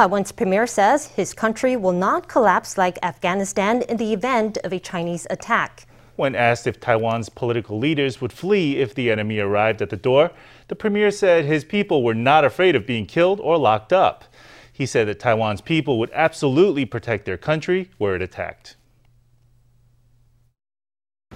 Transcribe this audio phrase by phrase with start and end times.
[0.00, 4.78] Taiwan's premier says his country will not collapse like Afghanistan in the event of a
[4.78, 5.84] Chinese attack.
[6.16, 10.30] When asked if Taiwan's political leaders would flee if the enemy arrived at the door,
[10.68, 14.24] the premier said his people were not afraid of being killed or locked up.
[14.72, 18.76] He said that Taiwan's people would absolutely protect their country were it attacked.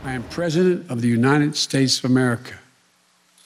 [0.02, 2.54] I am President of the United States of America,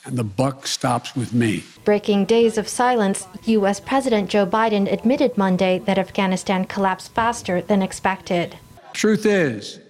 [0.04, 1.64] and the buck stops with me.
[1.84, 3.80] Breaking days of silence, U.S.
[3.80, 8.56] President Joe Biden admitted Monday that Afghanistan collapsed faster than expected.
[8.92, 9.80] Truth is,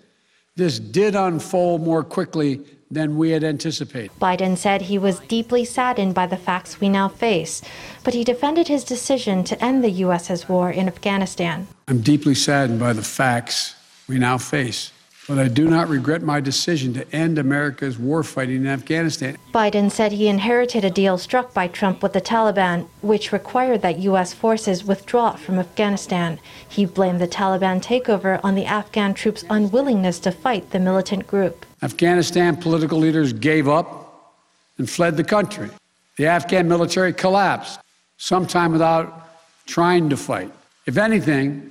[0.56, 2.60] this did unfold more quickly
[2.90, 4.10] than we had anticipated.
[4.20, 7.62] Biden said he was deeply saddened by the facts we now face,
[8.02, 11.68] but he defended his decision to end the U.S.'s war in Afghanistan.
[11.86, 13.74] I'm deeply saddened by the facts
[14.08, 14.90] we now face
[15.28, 19.36] but I do not regret my decision to end America's war fighting in Afghanistan.
[19.52, 23.98] Biden said he inherited a deal struck by Trump with the Taliban, which required that
[23.98, 24.32] U.S.
[24.32, 26.40] forces withdraw from Afghanistan.
[26.66, 31.66] He blamed the Taliban takeover on the Afghan troops' unwillingness to fight the militant group.
[31.82, 34.34] Afghanistan political leaders gave up
[34.78, 35.68] and fled the country.
[36.16, 37.78] The Afghan military collapsed,
[38.16, 39.28] sometime without
[39.66, 40.50] trying to fight.
[40.86, 41.70] If anything,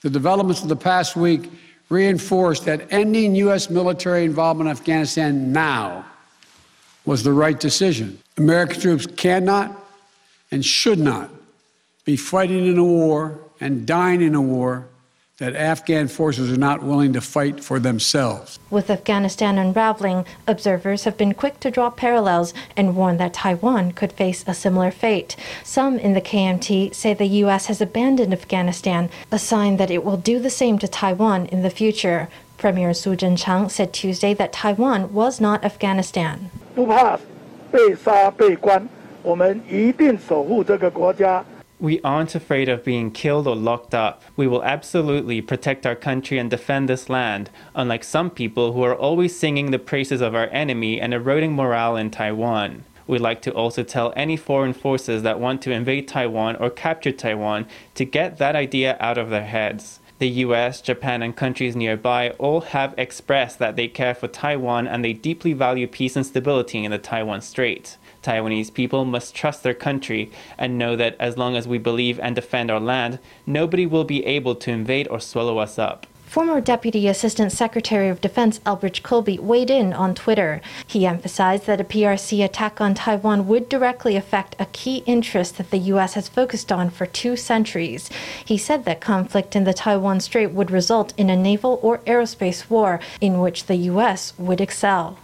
[0.00, 1.50] the developments of the past week
[1.88, 3.70] reinforced that ending U.S.
[3.70, 6.04] military involvement in Afghanistan now
[7.04, 8.18] was the right decision.
[8.36, 9.76] American troops cannot
[10.50, 11.30] and should not
[12.04, 14.86] be fighting in a war and dying in a war
[15.38, 18.60] that Afghan forces are not willing to fight for themselves.
[18.70, 24.12] With Afghanistan unraveling, observers have been quick to draw parallels and warn that Taiwan could
[24.12, 25.34] face a similar fate.
[25.64, 27.66] Some in the KMT say the U.S.
[27.66, 31.70] has abandoned Afghanistan, a sign that it will do the same to Taiwan in the
[31.70, 32.28] future.
[32.56, 36.52] Premier Su Tseng-chang said Tuesday that Taiwan was not Afghanistan
[41.80, 44.22] we aren't afraid of being killed or locked up.
[44.36, 48.94] We will absolutely protect our country and defend this land, unlike some people who are
[48.94, 52.84] always singing the praises of our enemy and eroding morale in Taiwan.
[53.06, 57.12] We'd like to also tell any foreign forces that want to invade Taiwan or capture
[57.12, 60.00] Taiwan to get that idea out of their heads.
[60.18, 65.04] The US, Japan, and countries nearby all have expressed that they care for Taiwan and
[65.04, 67.98] they deeply value peace and stability in the Taiwan Strait.
[68.24, 72.34] Taiwanese people must trust their country and know that as long as we believe and
[72.34, 76.06] defend our land, nobody will be able to invade or swallow us up.
[76.34, 80.60] Former Deputy Assistant Secretary of Defense Elbridge Colby weighed in on Twitter.
[80.84, 85.70] He emphasized that a PRC attack on Taiwan would directly affect a key interest that
[85.70, 86.14] the U.S.
[86.14, 88.10] has focused on for two centuries.
[88.44, 92.68] He said that conflict in the Taiwan Strait would result in a naval or aerospace
[92.68, 94.32] war in which the U.S.
[94.36, 95.18] would excel.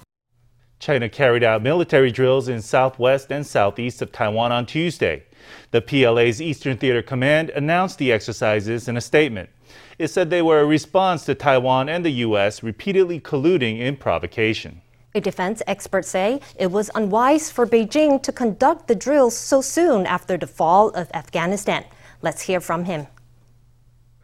[0.79, 5.23] China carried out military drills in southwest and southeast of Taiwan on Tuesday.
[5.71, 9.49] The PLA's Eastern Theater Command announced the exercises in a statement.
[9.97, 12.61] It said they were a response to Taiwan and the U.S.
[12.61, 14.81] repeatedly colluding in provocation.
[15.15, 20.05] A defense expert say it was unwise for Beijing to conduct the drills so soon
[20.05, 21.85] after the fall of Afghanistan.
[22.21, 23.07] Let's hear from him.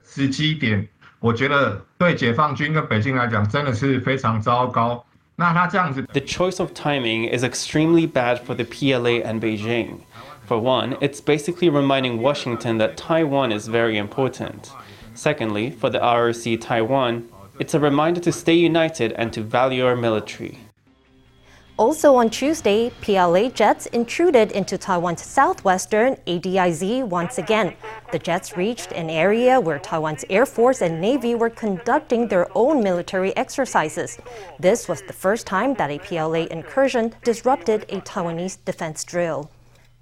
[0.04, 0.86] 时机点，
[1.22, 5.05] 我觉得对解放军跟北京来讲真的是非常糟糕。
[6.15, 10.01] The choice of timing is extremely bad for the PLA and Beijing.
[10.47, 14.73] For one, it's basically reminding Washington that Taiwan is very important.
[15.15, 19.95] Secondly, for the ROC Taiwan, it's a reminder to stay united and to value our
[19.97, 20.66] military.
[21.79, 27.75] Also on Tuesday, PLA jets intruded into Taiwan's southwestern ADIZ once again.
[28.13, 32.83] The jets reached an area where Taiwan's Air Force and Navy were conducting their own
[32.83, 34.19] military exercises.
[34.59, 39.51] This was the first time that a PLA incursion disrupted a Taiwanese defense drill.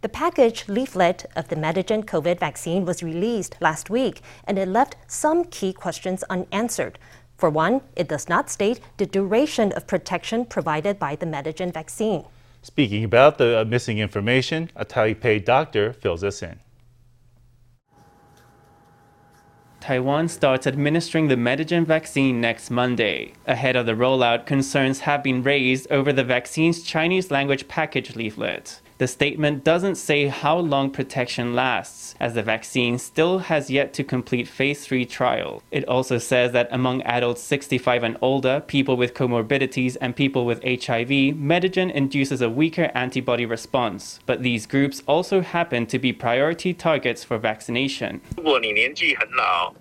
[0.00, 4.94] The package leaflet of the Medigen COVID vaccine was released last week, and it left
[5.08, 7.00] some key questions unanswered.
[7.44, 12.24] For one, it does not state the duration of protection provided by the Medigen vaccine.
[12.62, 16.58] Speaking about the uh, missing information, a Taipei doctor fills us in.
[19.78, 23.34] Taiwan starts administering the Medigen vaccine next Monday.
[23.46, 28.80] Ahead of the rollout, concerns have been raised over the vaccine's Chinese language package leaflet.
[28.96, 34.04] The statement doesn't say how long protection lasts, as the vaccine still has yet to
[34.04, 35.64] complete phase 3 trial.
[35.72, 40.62] It also says that among adults 65 and older, people with comorbidities, and people with
[40.62, 46.72] HIV, Medigen induces a weaker antibody response, but these groups also happen to be priority
[46.72, 48.20] targets for vaccination.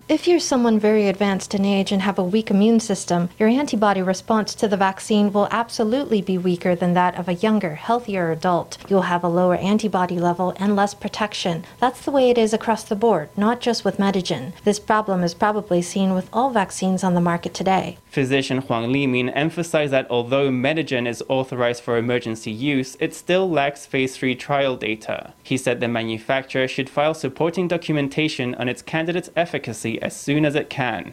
[0.08, 4.02] If you're someone very advanced in age and have a weak immune system, your antibody
[4.02, 8.76] response to the vaccine will absolutely be weaker than that of a younger, healthier adult.
[8.88, 11.64] You'll have a lower antibody level and less protection.
[11.80, 14.52] That's the way it is across the board, not just with Medigen.
[14.64, 17.98] This problem is probably seen with all vaccines on the market today.
[18.10, 23.86] Physician Huang Limin emphasized that although Medigen is authorized for emergency use, it still lacks
[23.86, 25.32] phase 3 trial data.
[25.42, 30.54] He said the manufacturer should file supporting documentation on its candidate's efficacy as soon as
[30.54, 31.12] it can.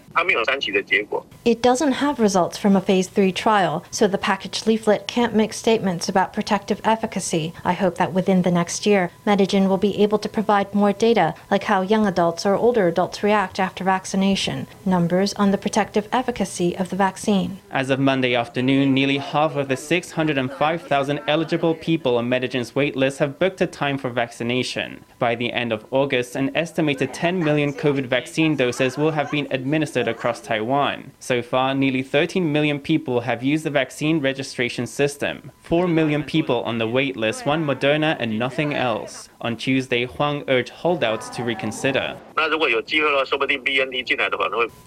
[1.46, 5.54] It doesn't have results from a phase 3 trial, so the package leaflet can't make
[5.54, 7.54] statements about protective efficacy.
[7.64, 11.34] I hope that within the next year, Medigen will be able to provide more data,
[11.50, 16.78] like how young adults or older adults react after vaccination, numbers on the protective efficacy
[16.78, 17.60] of the vaccine.
[17.72, 23.40] As of Monday afternoon, nearly half of the 605,000 eligible people on Medigen's waitlist have
[23.40, 25.04] booked a time for vaccination.
[25.20, 29.48] By the end of August, an estimated 10 million COVID vaccine doses will have been
[29.52, 31.12] administered across Taiwan.
[31.20, 35.52] So far, nearly 13 million people have used the vaccine registration system.
[35.64, 39.30] 4 million people on the waitlist want Moderna and nothing else.
[39.40, 42.18] On Tuesday, Huang urged holdouts to reconsider.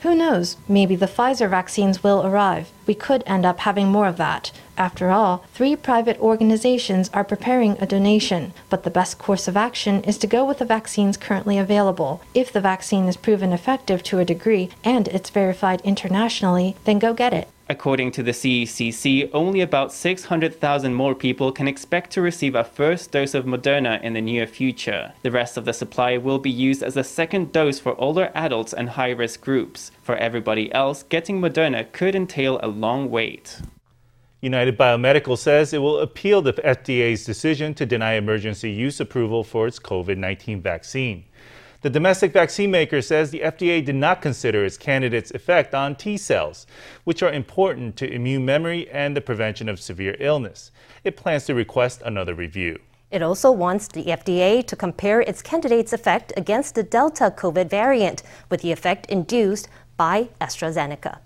[0.00, 0.56] Who knows?
[0.68, 2.70] Maybe the Pfizer vaccines will arrive.
[2.86, 4.52] We could end up having more of that.
[4.76, 10.02] After all, three private organizations are preparing a donation, but the best course of action
[10.02, 12.22] is to go with the vaccines currently available.
[12.34, 17.14] If the vaccine is proven effective to a degree and it's verified internationally, then go
[17.14, 17.48] get it.
[17.66, 23.10] According to the CECC, only about 600,000 more people can expect to receive a first
[23.10, 25.14] dose of Moderna in the near future.
[25.22, 28.74] The rest of the supply will be used as a second dose for older adults
[28.74, 29.92] and high risk groups.
[30.02, 33.62] For everybody else, getting Moderna could entail a long wait.
[34.44, 39.66] United Biomedical says it will appeal the FDA's decision to deny emergency use approval for
[39.66, 41.24] its COVID 19 vaccine.
[41.80, 46.18] The domestic vaccine maker says the FDA did not consider its candidate's effect on T
[46.18, 46.66] cells,
[47.04, 50.70] which are important to immune memory and the prevention of severe illness.
[51.04, 52.78] It plans to request another review.
[53.10, 58.22] It also wants the FDA to compare its candidate's effect against the Delta COVID variant
[58.50, 61.18] with the effect induced by AstraZeneca.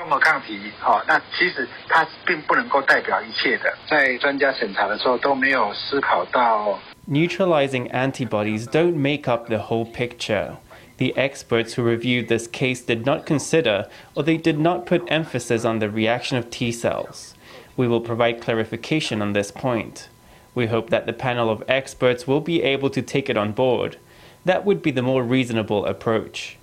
[0.00, 10.52] 综合抗体，好，那其实它并不能够代表一切的，在专家审查的时候都没有思考到 Neutralizing antibodies don't make up the whole picture.
[10.96, 15.64] The experts who reviewed this case did not consider or they did not put emphasis
[15.64, 17.34] on the reaction of T cells.
[17.76, 20.08] We will provide clarification on this point.
[20.54, 23.96] We hope that the panel of experts will be able to take it on board.
[24.44, 26.56] That would be the more reasonable approach.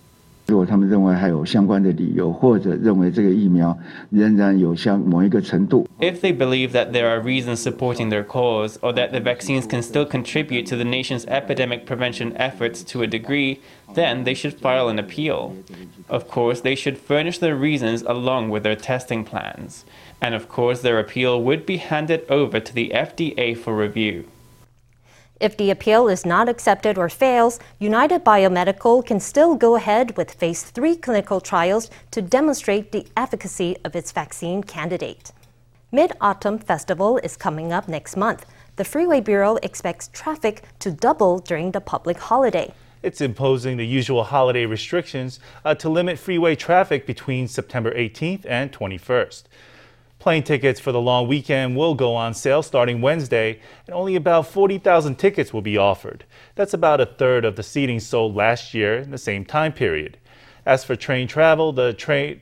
[0.52, 3.78] 如果他们认为还有相关的理由，或者认为这个疫苗
[4.10, 5.86] 仍然有相某一个程度。
[6.00, 9.82] If they believe that there are reasons supporting their cause, or that the vaccines can
[9.82, 13.58] still contribute to the nation's epidemic prevention efforts to a degree,
[13.94, 15.52] then they should file an appeal.
[16.08, 19.84] Of course, they should furnish their reasons along with their testing plans.
[20.22, 24.24] And of course, their appeal would be handed over to the FDA for review.
[25.43, 30.35] If the appeal is not accepted or fails, United Biomedical can still go ahead with
[30.35, 35.33] phase 3 clinical trials to demonstrate the efficacy of its vaccine candidate.
[35.91, 38.47] Mid Autumn Festival is coming up next month.
[38.77, 42.73] The Freeway Bureau expects traffic to double during the public holiday.
[43.03, 48.71] It's imposing the usual holiday restrictions uh, to limit freeway traffic between September 18th and
[48.71, 49.43] 21st.
[50.23, 53.59] Plane tickets for the long weekend will go on sale starting Wednesday,
[53.89, 56.25] and only about 40,000 tickets will be offered.
[56.55, 60.19] That's about a third of the seating sold last year in the same time period.
[60.65, 61.93] As for train travel, the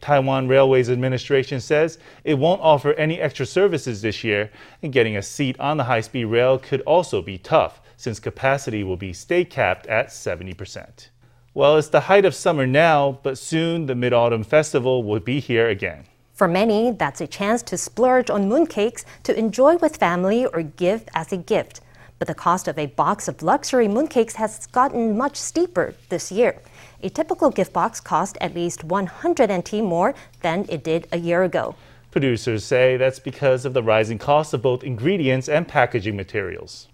[0.02, 4.50] Taiwan Railways Administration says it won't offer any extra services this year,
[4.83, 8.85] and getting a seat on the high speed rail could also be tough since capacity
[8.85, 11.09] will be stay capped at 70%.
[11.54, 15.40] Well, it's the height of summer now, but soon the Mid Autumn Festival will be
[15.40, 16.04] here again.
[16.40, 21.04] For many, that's a chance to splurge on mooncakes to enjoy with family or give
[21.14, 21.82] as a gift.
[22.18, 26.56] But the cost of a box of luxury mooncakes has gotten much steeper this year.
[27.02, 31.42] A typical gift box cost at least 100 NT more than it did a year
[31.42, 31.75] ago.
[32.11, 36.88] Producers say that's because of the rising cost of both ingredients and packaging materials.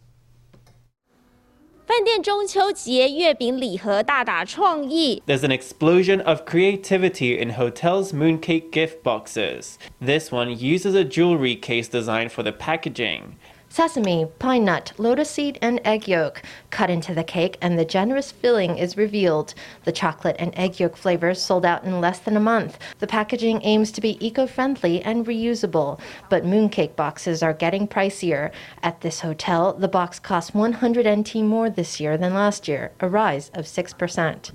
[1.91, 5.21] 饭店中秋节月饼礼盒大打创意。
[5.27, 9.75] There's an explosion of creativity in hotels' mooncake gift boxes.
[10.00, 13.33] This one uses a jewelry case designed for the packaging.
[13.68, 18.32] Sesame, pine nut, lotus seed, and egg yolk cut into the cake, and the generous
[18.32, 19.54] filling is revealed.
[19.85, 22.78] The chocolate and egg yolk flavors sold out in less than a month.
[23.00, 28.50] The packaging aims to be eco friendly and reusable, but mooncake boxes are getting pricier.
[28.82, 33.08] At this hotel, the box cost 100 NT more this year than last year, a
[33.08, 34.52] rise of 6%.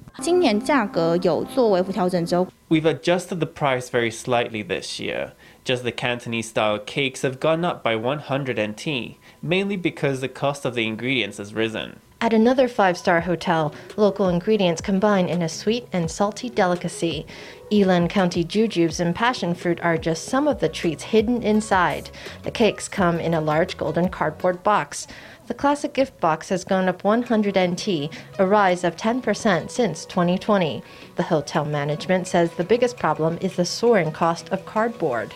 [2.70, 5.34] We've adjusted the price very slightly this year.
[5.64, 10.66] Just the Cantonese style cakes have gone up by 100 NT, mainly because the cost
[10.66, 12.00] of the ingredients has risen.
[12.20, 17.26] At another five star hotel, local ingredients combine in a sweet and salty delicacy.
[17.72, 22.10] Yilan County jujubes and passion fruit are just some of the treats hidden inside.
[22.44, 25.08] The cakes come in a large golden cardboard box.
[25.48, 30.84] The classic gift box has gone up 100 NT, a rise of 10% since 2020.
[31.16, 35.34] The hotel management says the biggest problem is the soaring cost of cardboard.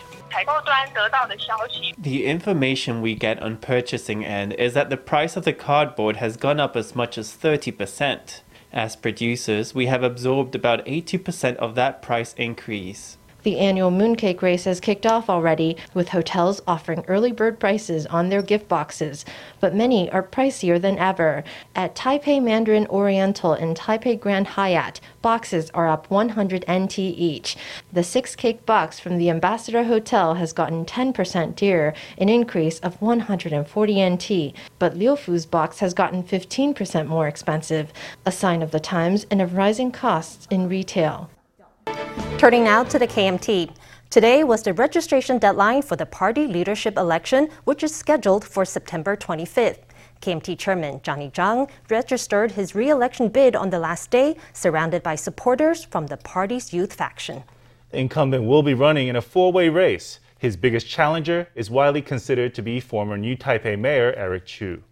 [1.98, 6.36] The information we get on purchasing end is that the price of the cardboard has
[6.36, 8.40] gone up as much as 30%.
[8.72, 13.15] As producers, we have absorbed about 80% of that price increase.
[13.46, 18.28] The annual mooncake race has kicked off already, with hotels offering early bird prices on
[18.28, 19.24] their gift boxes,
[19.60, 21.44] but many are pricier than ever.
[21.76, 27.56] At Taipei Mandarin Oriental and Taipei Grand Hyatt, boxes are up 100 NT each.
[27.92, 33.00] The six cake box from the Ambassador Hotel has gotten 10% dearer, an increase of
[33.00, 37.92] 140 NT, but Liu Fu's box has gotten 15% more expensive,
[38.24, 41.30] a sign of the times and of rising costs in retail.
[42.38, 43.74] Turning now to the KMT.
[44.10, 49.16] Today was the registration deadline for the party leadership election, which is scheduled for September
[49.16, 49.78] 25th.
[50.20, 55.82] KMT Chairman Johnny Chiang registered his re-election bid on the last day, surrounded by supporters
[55.82, 57.42] from the party's youth faction.
[57.90, 60.20] The incumbent will be running in a four-way race.
[60.38, 64.82] His biggest challenger is widely considered to be former New Taipei Mayor Eric Chu.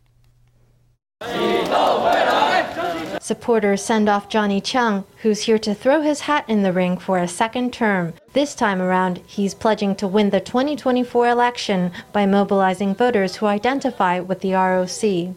[3.24, 7.16] Supporters send off Johnny Chiang, who's here to throw his hat in the ring for
[7.16, 8.12] a second term.
[8.34, 14.20] This time around, he's pledging to win the 2024 election by mobilizing voters who identify
[14.20, 15.34] with the ROC.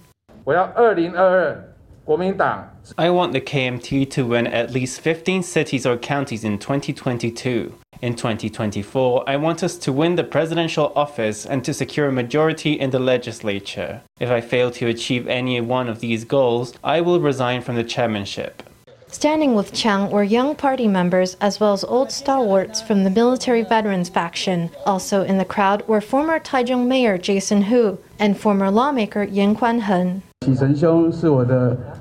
[2.98, 7.74] I want the KMT to win at least 15 cities or counties in 2022.
[8.00, 12.74] In 2024, I want us to win the presidential office and to secure a majority
[12.74, 14.02] in the legislature.
[14.20, 17.84] If I fail to achieve any one of these goals, I will resign from the
[17.84, 18.62] chairmanship.
[19.08, 23.64] Standing with Chiang were young party members as well as old stalwarts from the military
[23.64, 24.70] veterans faction.
[24.86, 29.56] Also in the crowd were former Taichung Mayor Jason Hu and former lawmaker Yan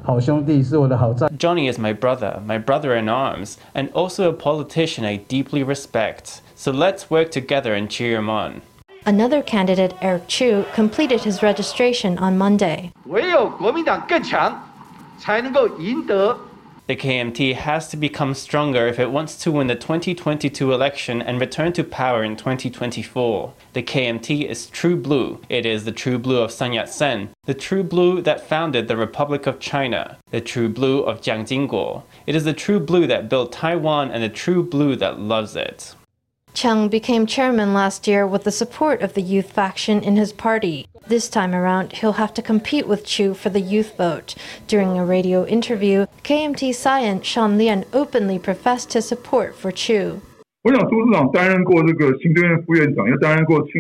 [0.07, 1.37] Kuan-hen.
[1.37, 6.41] Johnny is my brother, my brother in arms, and also a politician I deeply respect.
[6.55, 8.63] So let's work together and cheer him on.
[9.05, 12.93] Another candidate, Eric Chu, completed his registration on Monday.
[16.87, 21.41] The KMT has to become stronger if it wants to win the 2022 election and
[21.41, 23.53] return to power in 2024.
[23.73, 25.41] The KMT is true blue.
[25.49, 28.97] It is the true blue of Sun Yat sen, the true blue that founded the
[28.97, 32.05] Republic of China, the true blue of Jiang Jingguo.
[32.25, 35.97] It is the true blue that built Taiwan and the true blue that loves it.
[36.55, 40.87] Chiang became chairman last year with the support of the youth faction in his party.
[41.09, 44.35] This time around, he'll have to compete with Chu for the youth vote.
[44.67, 50.21] During a radio interview, KMT science Sean Lien openly professed his support for Chu.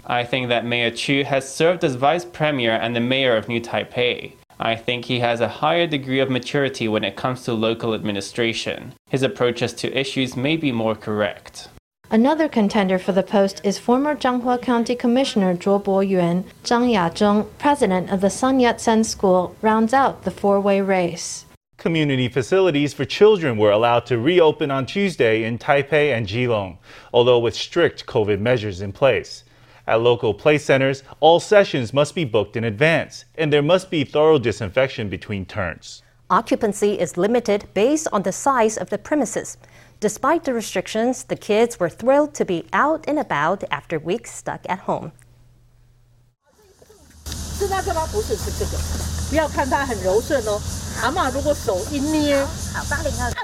[0.07, 3.61] I think that Mayor Chu has served as vice premier and the mayor of New
[3.61, 4.35] Taipei.
[4.61, 8.95] I think he has a higher degree of maturity when it comes to local administration.
[9.09, 11.69] His approaches to issues may be more correct.
[12.09, 16.45] Another contender for the post is former Changhua County Commissioner Zhuo Bo-yuan.
[16.63, 21.47] Zhang Yazhong, president of the Sun Yat-sen School, rounds out the four-way race.
[21.79, 26.79] Community facilities for children were allowed to reopen on Tuesday in Taipei and Keelung,
[27.13, 29.43] although with strict COVID measures in place.
[29.89, 34.05] At local play centers, all sessions must be booked in advance, and there must be
[34.05, 36.03] thorough disinfection between turns.
[36.31, 39.57] Occupancy is limited based on the size of the premises.
[39.99, 44.61] Despite the restrictions, the kids were thrilled to be out and about after weeks stuck
[44.69, 45.13] at home.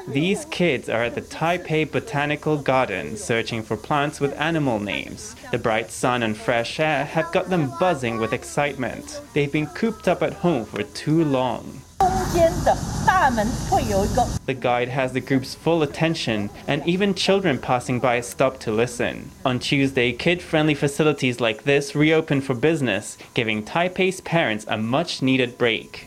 [0.09, 5.35] These kids are at the Taipei Botanical Garden searching for plants with animal names.
[5.51, 9.23] The bright sun and fresh air have got them buzzing with excitement.
[9.33, 11.81] They've been cooped up at home for too long.
[14.47, 19.31] The guide has the group's full attention, and even children passing by stop to listen.
[19.45, 25.21] On Tuesday, kid friendly facilities like this reopen for business, giving Taipei's parents a much
[25.21, 26.07] needed break.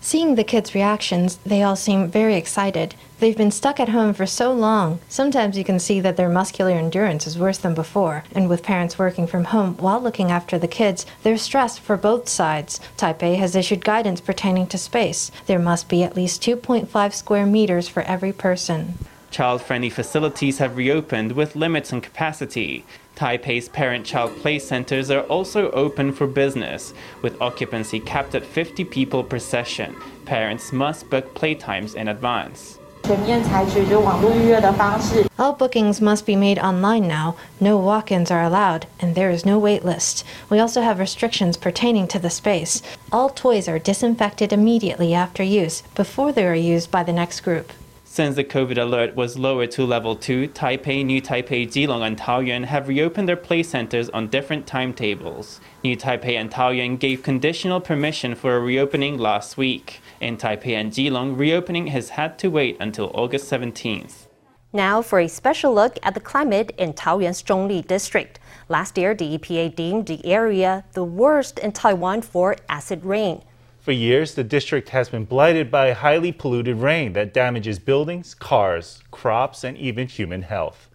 [0.00, 2.94] Seeing the kids' reactions, they all seem very excited.
[3.20, 4.98] They've been stuck at home for so long.
[5.08, 8.24] Sometimes you can see that their muscular endurance is worse than before.
[8.32, 12.28] And with parents working from home while looking after the kids, there's stress for both
[12.28, 12.80] sides.
[12.96, 15.30] Taipei has issued guidance pertaining to space.
[15.46, 18.98] There must be at least 2.5 square meters for every person.
[19.30, 22.84] Child friendly facilities have reopened with limits on capacity.
[23.16, 28.84] Taipei's parent child play centers are also open for business, with occupancy capped at 50
[28.84, 29.96] people per session.
[30.24, 32.78] Parents must book playtimes in advance.
[35.38, 37.36] All bookings must be made online now.
[37.60, 40.24] No walk ins are allowed, and there is no wait list.
[40.48, 42.80] We also have restrictions pertaining to the space.
[43.12, 47.72] All toys are disinfected immediately after use, before they are used by the next group.
[48.14, 52.64] Since the COVID alert was lowered to level 2, Taipei, New Taipei, Keelung, and Taoyuan
[52.66, 55.60] have reopened their play centers on different timetables.
[55.82, 60.00] New Taipei and Taoyuan gave conditional permission for a reopening last week.
[60.20, 64.28] In Taipei and Keelung, reopening has had to wait until August 17th.
[64.72, 68.38] Now for a special look at the climate in Taoyuan's Zhongli district.
[68.68, 73.42] Last year, the EPA deemed the area the worst in Taiwan for acid rain.
[73.84, 79.02] For years, the district has been blighted by highly polluted rain that damages buildings, cars,
[79.10, 80.88] crops, and even human health.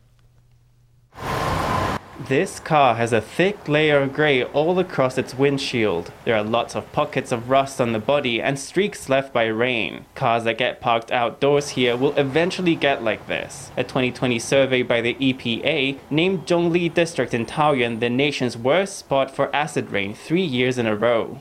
[2.27, 6.11] This car has a thick layer of grey all across its windshield.
[6.25, 10.03] There are lots of pockets of rust on the body and streaks left by rain.
[10.15, 13.71] Cars that get parked outdoors here will eventually get like this.
[13.77, 19.33] A 2020 survey by the EPA named Zhongli District in Taoyuan the nation's worst spot
[19.33, 21.39] for acid rain three years in a row.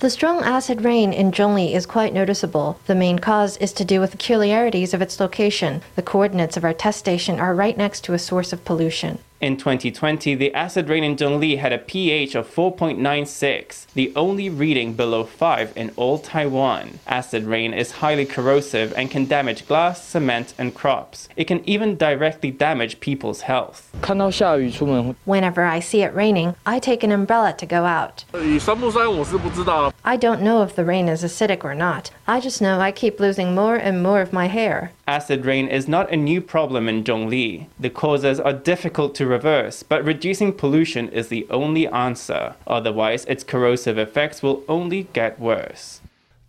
[0.00, 2.78] The strong acid rain in Zhongli is quite noticeable.
[2.86, 5.82] The main cause is to do with the peculiarities of its location.
[5.96, 9.18] The coordinates of our test station are right next to a source of pollution.
[9.40, 14.94] In 2020, the acid rain in Zhongli had a pH of 4.96, the only reading
[14.94, 16.98] below 5 in all Taiwan.
[17.06, 21.28] Acid rain is highly corrosive and can damage glass, cement, and crops.
[21.36, 23.94] It can even directly damage people's health.
[25.24, 28.24] Whenever I see it raining, I take an umbrella to go out.
[28.34, 32.10] I don't know if the rain is acidic or not.
[32.26, 34.90] I just know I keep losing more and more of my hair.
[35.06, 37.68] Acid rain is not a new problem in Zhongli.
[37.78, 42.54] The causes are difficult to reverse, but reducing pollution is the only answer.
[42.66, 46.00] Otherwise, its corrosive effects will only get worse.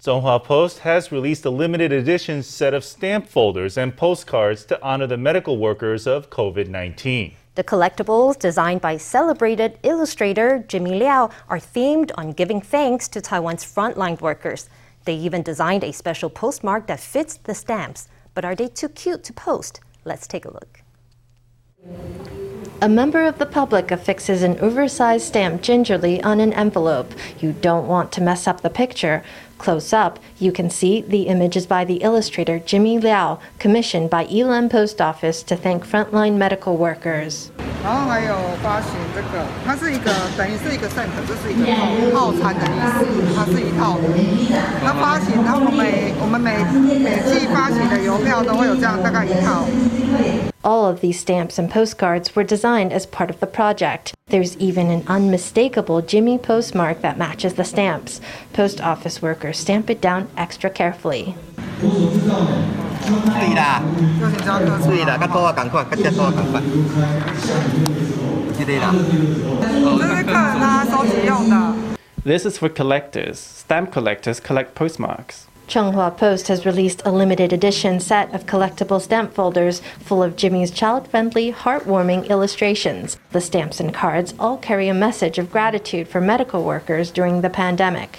[0.02, 5.08] Chunghwa Post has released a limited edition set of stamp folders and postcards to honor
[5.08, 7.34] the medical workers of COVID 19.
[7.56, 13.66] The collectibles, designed by celebrated illustrator Jimmy Liao, are themed on giving thanks to Taiwan's
[13.66, 14.70] frontline workers.
[15.04, 18.08] They even designed a special postmark that fits the stamps.
[18.34, 19.82] But are they too cute to post?
[20.06, 20.82] Let's take a look.
[22.81, 27.15] A member of the public affixes an oversized stamp gingerly on an envelope.
[27.41, 29.23] You don't want to mess up the picture.
[29.57, 34.27] Close up, you can see the image is by the illustrator Jimmy Liao, commissioned by
[34.27, 37.51] Yilan Post Office to thank frontline medical workers.
[37.83, 44.09] 然后还有发行这个，它是一个等于是一个 set，这是一个套餐的意思，它是一套的。
[44.85, 46.57] 它发行，然后我们每我们每
[46.99, 49.65] 每季发行的邮票都会有这样大概一套。
[50.63, 54.14] All of these stamps and postcards were designed as part of the project.
[54.28, 58.20] There's even an unmistakable Jimmy postmark that matches the stamps.
[58.52, 61.36] Post office workers stamp it down extra carefully.
[72.24, 73.40] This is for collectors.
[73.40, 75.49] Stamp collectors collect postmarks.
[75.70, 80.72] Chunghwa Post has released a limited edition set of collectible stamp folders full of Jimmy's
[80.72, 83.20] child-friendly, heartwarming illustrations.
[83.34, 87.52] The stamps and cards all carry a message of gratitude for medical workers during the
[87.52, 88.18] pandemic.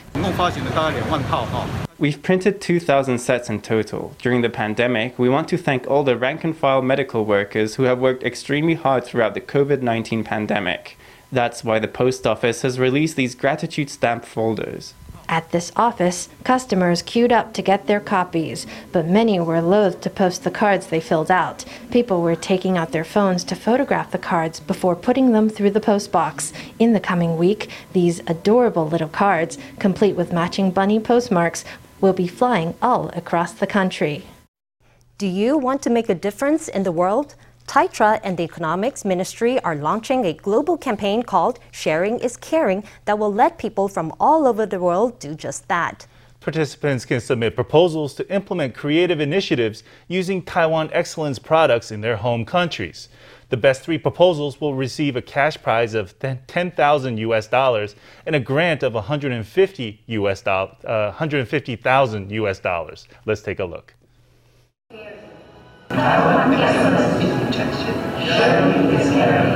[1.98, 4.14] We've printed 2,000 sets in total.
[4.22, 7.82] During the pandemic, we want to thank all the rank and file medical workers who
[7.82, 10.96] have worked extremely hard throughout the COVID 19 pandemic.
[11.32, 14.94] That's why the post office has released these gratitude stamp folders.
[15.30, 20.10] At this office, customers queued up to get their copies, but many were loath to
[20.10, 21.64] post the cards they filled out.
[21.92, 25.80] People were taking out their phones to photograph the cards before putting them through the
[25.80, 26.52] post box.
[26.80, 31.64] In the coming week, these adorable little cards, complete with matching bunny postmarks,
[32.00, 34.24] will be flying all across the country.
[35.16, 37.36] Do you want to make a difference in the world?
[37.70, 43.16] TAITRA and the Economics Ministry are launching a global campaign called Sharing is Caring that
[43.16, 46.04] will let people from all over the world do just that.
[46.40, 52.44] Participants can submit proposals to implement creative initiatives using Taiwan Excellence products in their home
[52.44, 53.08] countries.
[53.50, 57.94] The best three proposals will receive a cash prize of 10,000 US dollars
[58.26, 63.06] and a grant of 150 US uh, 150,000 US dollars.
[63.26, 63.94] Let's take a look.
[68.32, 69.49] Amen.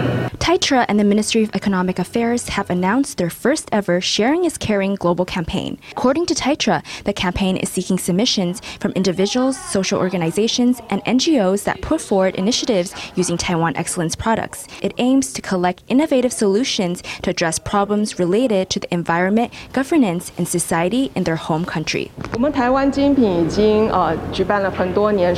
[0.44, 4.94] TAITRA and the Ministry of Economic Affairs have announced their first ever Sharing is Caring
[4.94, 5.78] global campaign.
[5.92, 11.80] According to TAITRA, the campaign is seeking submissions from individuals, social organizations, and NGOs that
[11.80, 14.68] put forward initiatives using Taiwan Excellence products.
[14.83, 20.46] It aims to collect innovative solutions to address problems related to the environment, governance, and
[20.46, 22.12] society in their home country.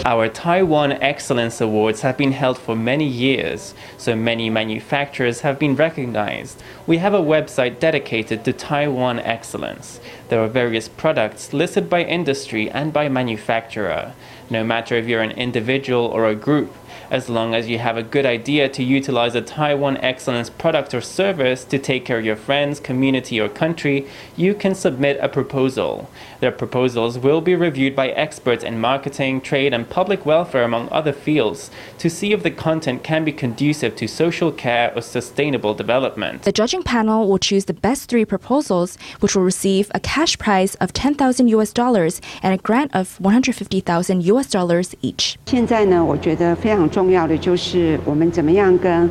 [0.04, 5.58] Our Taiwan Excellence Awards have been held for many years, so many manufacturers manufacturers have
[5.58, 6.62] been recognized.
[6.86, 10.00] We have a website dedicated to Taiwan excellence.
[10.30, 14.14] There are various products listed by industry and by manufacturer.
[14.48, 16.72] No matter if you're an individual or a group,
[17.09, 21.01] as long as you have a good idea to utilize a Taiwan Excellence product or
[21.01, 26.09] service to take care of your friends, community, or country, you can submit a proposal.
[26.39, 31.13] Their proposals will be reviewed by experts in marketing, trade, and public welfare, among other
[31.13, 36.43] fields, to see if the content can be conducive to social care or sustainable development.
[36.43, 40.75] The judging panel will choose the best three proposals, which will receive a cash prize
[40.75, 45.35] of 10,000 US dollars and a grant of 150,000 US dollars each.
[45.45, 49.09] 现在呢，我觉得非常 重要的就是我们怎么样跟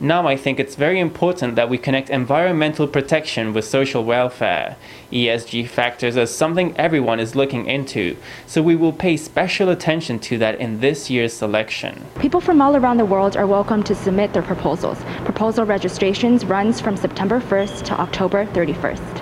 [0.00, 4.76] now I think it's very important that we connect environmental protection with social welfare.
[5.10, 10.38] ESG factors are something everyone is looking into, so we will pay special attention to
[10.38, 12.04] that in this year's selection.
[12.20, 14.98] People from all around the world are welcome to submit their proposals.
[15.24, 19.21] Proposal registrations runs from September 1st to October 31st.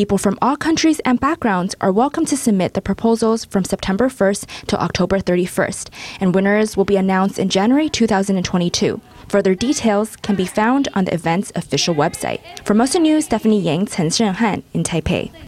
[0.00, 4.46] People from all countries and backgrounds are welcome to submit the proposals from September 1st
[4.68, 8.98] to October 31st, and winners will be announced in January 2022.
[9.28, 12.40] Further details can be found on the event's official website.
[12.64, 15.30] Formosa News, Stephanie Yang, Chen Shenhan in Taipei.